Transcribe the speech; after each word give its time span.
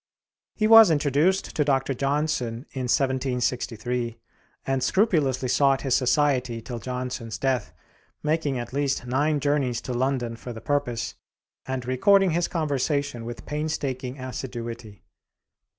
He 0.55 0.65
was 0.65 0.89
introduced 0.89 1.55
to 1.55 1.63
Dr. 1.63 1.93
Johnson 1.93 2.65
in 2.71 2.89
1763, 2.89 4.17
and 4.65 4.81
scrupulously 4.81 5.47
sought 5.47 5.81
his 5.81 5.95
society 5.95 6.59
till 6.59 6.79
Johnson's 6.79 7.37
death, 7.37 7.71
making 8.23 8.57
at 8.57 8.73
least 8.73 9.05
nine 9.05 9.39
journeys 9.39 9.79
to 9.81 9.93
London 9.93 10.35
for 10.35 10.53
the 10.53 10.59
purpose, 10.59 11.13
and 11.67 11.85
recording 11.85 12.31
his 12.31 12.47
conversation 12.47 13.25
with 13.25 13.45
painstaking 13.45 14.17
assiduity. 14.17 15.03